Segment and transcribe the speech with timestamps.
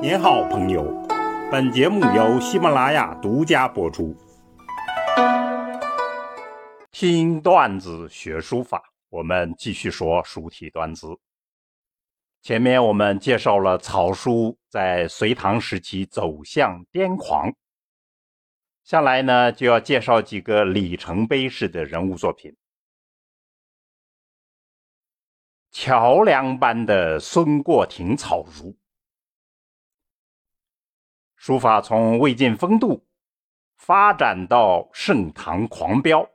[0.00, 0.84] 您好，朋友。
[1.50, 4.16] 本节目由喜马拉雅独家播出。
[6.92, 11.18] 听段子学书法，我们继续说书体段子。
[12.42, 17.52] 前面我们介绍了草书在隋唐时期走向癫狂，
[18.84, 22.54] 下来呢就要介绍几个里程碑式的人物作品。
[25.72, 28.77] 桥梁般的孙过庭草书。
[31.48, 33.06] 书法从魏晋风度
[33.78, 36.28] 发展到盛唐狂飙，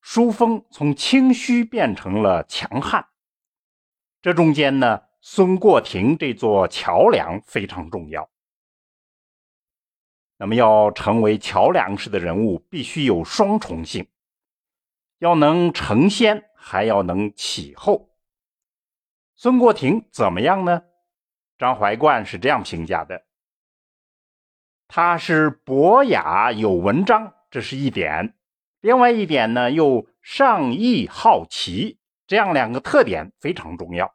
[0.00, 3.06] 书风从清虚变成了强悍。
[4.20, 8.28] 这中间呢，孙过庭这座桥梁非常重要。
[10.36, 14.08] 那么，要成为桥梁式的人物，必须有双重性，
[15.18, 18.10] 要能承先，还要能启后。
[19.36, 20.82] 孙过庭怎么样呢？
[21.56, 23.24] 张怀灌是这样评价的。
[24.96, 28.32] 他是博雅有文章，这是一点；
[28.80, 34.14] 另外一点呢，又上意好奇，这样两个特点非常重要。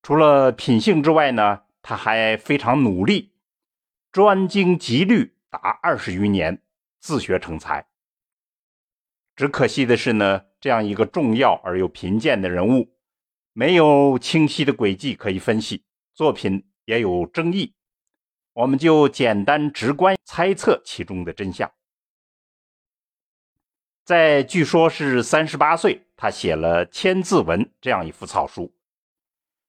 [0.00, 3.34] 除了品性之外呢，他还非常努力，
[4.10, 6.62] 专精极律达二十余年，
[6.98, 7.88] 自学成才。
[9.36, 12.96] 只可惜的是呢，这样一个重要而又贫贱的人物，
[13.52, 17.74] 没有清晰的轨迹可以分析，作品也有争议。
[18.58, 21.72] 我们就简单直观猜测其中的真相。
[24.02, 28.74] 在据说是三十八岁，他写了《千字文》这样一幅草书。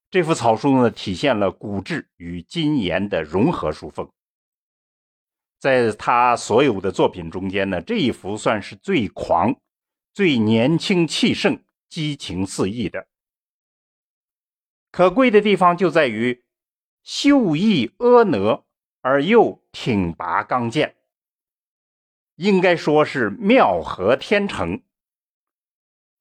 [0.09, 4.11] 这幅草书呢，体现了古质与今言的融合书风。
[5.59, 9.55] 在他所有的作品中间呢，这一幅算是最狂、
[10.15, 13.07] 最年轻气盛、激情四溢的。
[14.89, 16.43] 可贵的地方就在于
[17.03, 18.63] 秀逸婀娜。
[19.01, 20.95] 而又挺拔刚健，
[22.35, 24.81] 应该说是妙合天成。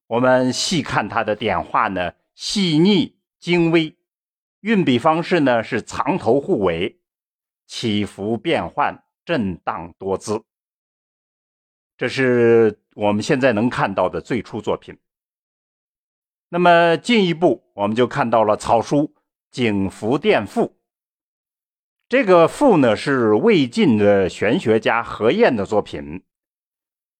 [0.07, 3.97] 我们细看他的点画呢，细腻精微，
[4.61, 7.01] 运笔方式呢是藏头护尾，
[7.67, 10.45] 起伏变幻，震荡多姿。
[11.97, 14.97] 这是我们现在能看到的最初作品。
[16.49, 18.97] 那么进一步，我们就看到了草书
[19.51, 20.63] 《景福殿赋》。
[22.09, 26.25] 这个赋呢是魏晋的玄学家何晏的作品，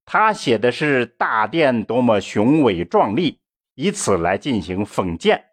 [0.07, 3.39] 他写的是大殿多么雄伟壮丽，
[3.75, 5.45] 以此来进行讽谏。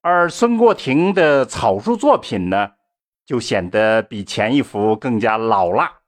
[0.00, 2.76] 而孙过庭的草书作品呢，
[3.26, 6.00] 就显得比前一幅更加老辣、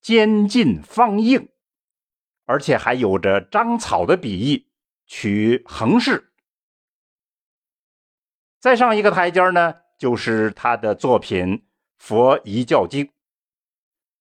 [0.00, 1.50] 坚劲方硬，
[2.46, 4.70] 而且还有着章草的笔意，
[5.06, 6.32] 取横式。
[8.58, 9.79] 再上一个台阶呢？
[10.00, 11.58] 就是他的作品
[11.98, 13.04] 《佛遗教经》。《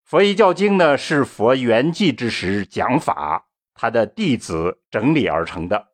[0.04, 5.94] 佛遗教经》呢是佛圆寂之时讲法，他的弟子整理而成的。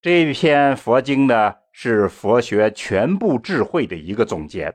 [0.00, 4.74] 这篇佛经呢是佛学全部智慧的一个总结。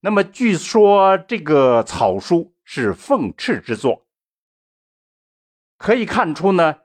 [0.00, 4.04] 那么据说这个草书是奉敕之作，
[5.76, 6.80] 可以看出呢，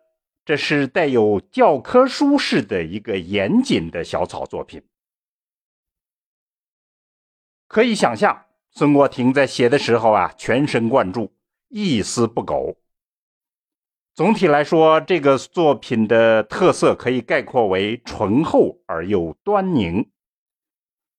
[0.46, 4.84] 这是带有教科书式的一个严谨的小草作品。
[7.74, 11.34] 可以想象，孙过庭在写的时候啊，全神贯注，
[11.70, 12.78] 一丝不苟。
[14.14, 20.12] 总体来说，这个作品的特色可以概括为醇厚而又端凝，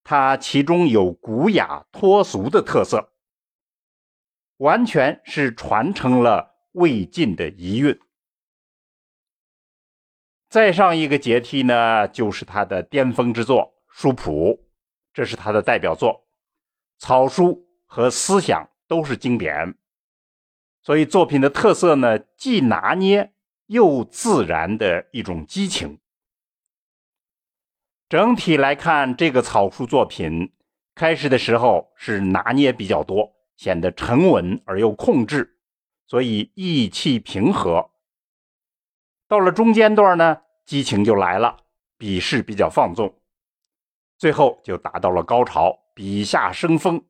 [0.04, 3.12] 它其中有古雅脱俗的特色，
[4.58, 7.98] 完全是传承了魏晋的遗韵。
[10.48, 14.50] 再上一个阶梯呢，就是他的巅峰之作《书谱》，
[15.12, 16.23] 这是他的代表作。
[16.98, 19.76] 草书和思想都是经典，
[20.82, 23.32] 所以作品的特色呢，既拿捏
[23.66, 25.98] 又自然的一种激情。
[28.08, 30.52] 整体来看，这个草书作品
[30.94, 35.58] 开始的时候是拿捏比较多，显得沉稳而又控制，
[36.06, 37.90] 所以意气平和。
[39.26, 41.64] 到了中间段呢，激情就来了，
[41.96, 43.18] 笔势比较放纵，
[44.18, 45.80] 最后就达到了高潮。
[45.96, 47.04] 笔下生风，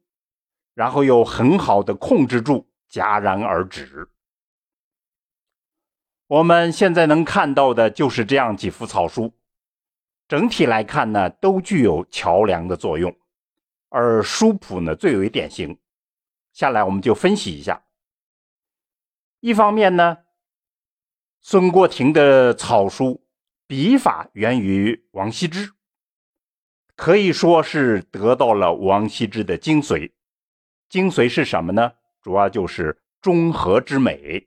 [0.74, 4.10] 然后又很好的控制住，戛然而止。
[6.26, 9.32] 我们现在能看到的就是这样几幅草书，
[10.28, 13.16] 整体来看呢，都具有桥梁的作用，
[13.88, 15.78] 而书谱呢最为典型。
[16.52, 17.84] 下来我们就分析一下。
[19.40, 20.18] 一方面呢，
[21.40, 23.26] 孙过庭的草书
[23.66, 25.73] 笔法源于王羲之。
[26.96, 30.12] 可以说是得到了王羲之的精髓。
[30.88, 31.92] 精髓是什么呢？
[32.22, 34.46] 主要就是中和之美。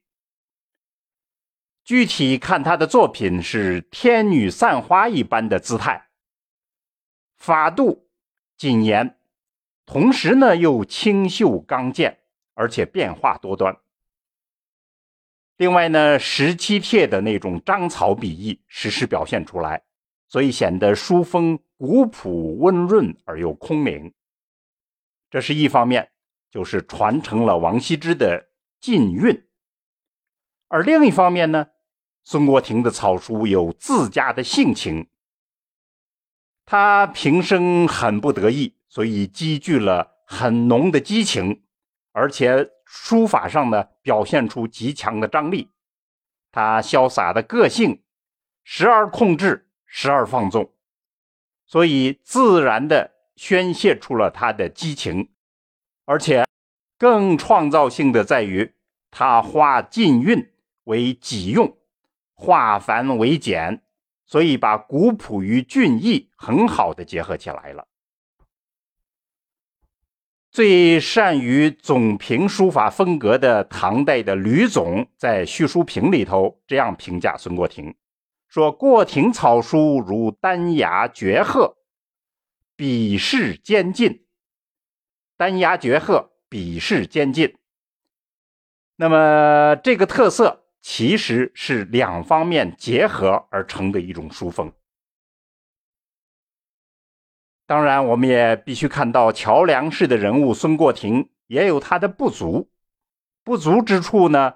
[1.83, 6.09] 具体看他的作品是天女散花一般的姿态，
[7.37, 8.09] 法度
[8.57, 9.17] 谨严，
[9.85, 12.19] 同时呢又清秀刚健，
[12.55, 13.77] 而且变化多端。
[15.55, 19.83] 另外呢，十七帖的那种章草笔意时时表现出来，
[20.27, 24.13] 所以显得书风古朴温润而又空灵。
[25.29, 26.11] 这是一方面，
[26.49, 29.43] 就是传承了王羲之的禁韵；
[30.67, 31.67] 而另一方面呢，
[32.23, 35.07] 孙国庭的草书有自家的性情。
[36.65, 41.63] 他平生很不得意，所以积聚了很浓的激情，
[42.11, 42.71] 而且。
[42.89, 45.69] 书法上呢，表现出极强的张力，
[46.53, 48.01] 他潇洒的个性，
[48.63, 50.71] 时而控制，时而放纵，
[51.65, 55.29] 所以自然的宣泄出了他的激情，
[56.05, 56.45] 而且
[56.99, 58.73] 更创造性的在于，
[59.09, 60.51] 他化禁韵
[60.83, 61.77] 为己用，
[62.35, 63.81] 化繁为简，
[64.25, 67.87] 所以把古朴与俊逸很好的结合起来了。
[70.51, 77.93] 最善于总评书法风格的唐代的吕总在叙书评里头这样评价孙过庭，
[78.47, 81.77] 说：“过庭草书如丹崖绝壑，
[82.75, 84.25] 笔势坚劲。
[85.35, 87.57] 丹崖绝壑，笔势坚劲。
[88.95, 94.71] 那么这个特色其实是两方面结合而成的一种书风。”
[97.67, 102.71] 当然，我们也必须看到桥梁式的人物孙过庭也有他的不足，
[103.43, 104.55] 不足之处呢，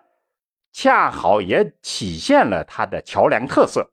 [0.72, 3.92] 恰好也体现了他的桥梁特色。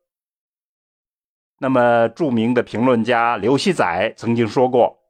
[1.59, 5.01] 那么，著名的评论家刘熙载曾经说过：“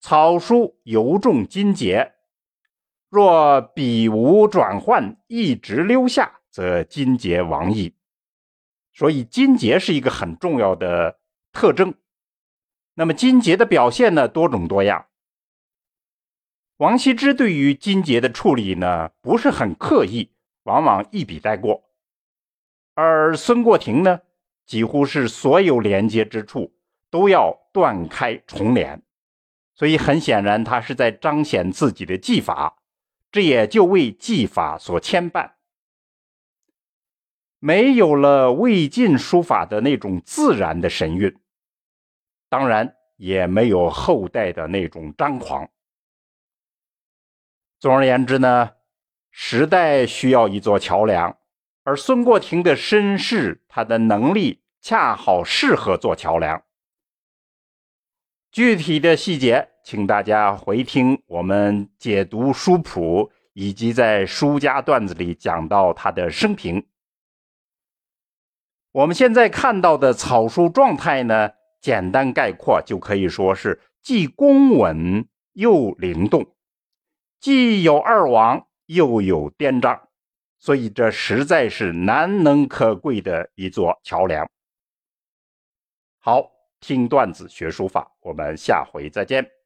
[0.00, 2.14] 草书尤重金节，
[3.10, 7.94] 若笔无转换，一直溜下，则金节亡矣。”
[8.96, 11.18] 所以，金节是一个很重要的
[11.52, 11.94] 特征。
[12.94, 15.06] 那么金节的表现呢，多种多样。
[16.78, 20.30] 王羲之对于金节的处理呢，不是很刻意，
[20.64, 21.84] 往往一笔带过；
[22.94, 24.20] 而孙过庭呢，
[24.66, 26.74] 几乎是所有连接之处
[27.08, 29.02] 都要断开重连，
[29.74, 32.76] 所以很显然，他是在彰显自己的技法，
[33.32, 35.52] 这也就为技法所牵绊。
[37.58, 41.34] 没有了魏晋书法的那种自然的神韵。
[42.50, 45.68] 当然也没有后代的那种张狂。
[47.80, 48.70] 总而言之呢，
[49.36, 51.36] 时代需要一座桥梁，
[51.82, 56.62] 而孙过庭的身世，他的能力恰好适合做桥梁。
[58.52, 66.86] 具体的细节，请大家回听我们解读书谱，以及在书家段子里讲到他的生平。
[68.92, 71.50] 我们现在看到的草书状态呢？
[71.80, 76.46] 简单概括就可以说是既工稳又灵动，
[77.40, 80.08] 既有二王又有颠章，
[80.58, 84.48] 所以这实在是难能可贵的一座桥梁。
[86.18, 86.50] 好，
[86.80, 89.63] 听段子学书法，我们下回再见。